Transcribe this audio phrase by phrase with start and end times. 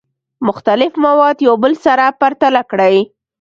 [0.47, 2.97] مختلف مواد یو بل سره پرتله کړئ.